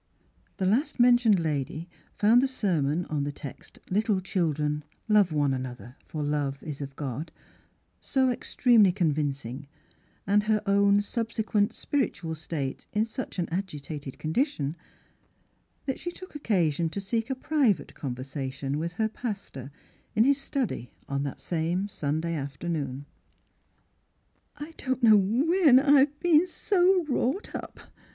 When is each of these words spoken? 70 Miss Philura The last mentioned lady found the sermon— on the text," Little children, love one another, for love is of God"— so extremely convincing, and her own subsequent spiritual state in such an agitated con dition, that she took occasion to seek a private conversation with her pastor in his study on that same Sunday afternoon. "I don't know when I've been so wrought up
70 0.57 0.57
Miss 0.57 0.57
Philura 0.57 0.57
The 0.57 0.77
last 0.81 0.99
mentioned 0.99 1.39
lady 1.39 1.89
found 2.17 2.41
the 2.41 2.47
sermon— 2.47 3.05
on 3.11 3.23
the 3.23 3.31
text," 3.31 3.77
Little 3.91 4.19
children, 4.19 4.83
love 5.07 5.31
one 5.31 5.53
another, 5.53 5.95
for 6.07 6.23
love 6.23 6.57
is 6.63 6.81
of 6.81 6.95
God"— 6.95 7.31
so 8.01 8.31
extremely 8.31 8.91
convincing, 8.91 9.67
and 10.25 10.41
her 10.41 10.59
own 10.65 11.03
subsequent 11.03 11.71
spiritual 11.71 12.33
state 12.33 12.87
in 12.91 13.05
such 13.05 13.37
an 13.37 13.47
agitated 13.51 14.17
con 14.17 14.33
dition, 14.33 14.73
that 15.85 15.99
she 15.99 16.09
took 16.09 16.33
occasion 16.33 16.89
to 16.89 16.99
seek 16.99 17.29
a 17.29 17.35
private 17.35 17.93
conversation 17.93 18.79
with 18.79 18.93
her 18.93 19.07
pastor 19.07 19.69
in 20.15 20.23
his 20.23 20.39
study 20.41 20.89
on 21.07 21.21
that 21.21 21.39
same 21.39 21.87
Sunday 21.87 22.33
afternoon. 22.33 23.05
"I 24.55 24.73
don't 24.79 25.03
know 25.03 25.17
when 25.17 25.77
I've 25.77 26.19
been 26.19 26.47
so 26.47 27.03
wrought 27.05 27.53
up 27.53 27.79